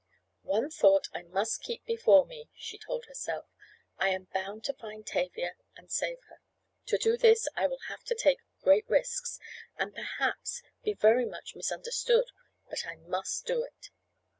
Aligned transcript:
"One 0.41 0.71
thought 0.71 1.09
I 1.13 1.21
must 1.21 1.61
keep 1.61 1.85
before 1.85 2.25
me," 2.25 2.49
she 2.55 2.79
told 2.79 3.05
herself. 3.05 3.45
"I 3.99 4.09
am 4.09 4.23
bound 4.33 4.63
to 4.63 4.73
find 4.73 5.05
Tavia 5.05 5.53
and 5.77 5.91
save 5.91 6.17
her. 6.29 6.41
To 6.87 6.97
do 6.97 7.17
this 7.17 7.47
I 7.55 7.67
will 7.67 7.81
have 7.87 8.03
to 8.05 8.15
take 8.15 8.39
great 8.63 8.89
risks, 8.89 9.37
and 9.77 9.93
perhaps 9.93 10.63
be 10.81 10.95
very 10.95 11.27
much 11.27 11.55
misunderstood, 11.55 12.25
but 12.67 12.83
I 12.87 12.95
must 12.95 13.45
do 13.45 13.61
it. 13.61 13.91